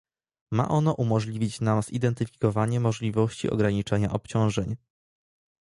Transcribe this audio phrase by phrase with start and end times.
[0.51, 4.75] Ma ono umożliwić nam zidentyfikowanie możliwości ograniczenia obciążeń